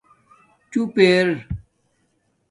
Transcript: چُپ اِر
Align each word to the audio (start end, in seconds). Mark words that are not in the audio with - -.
چُپ 0.71 0.95
اِر 1.11 1.27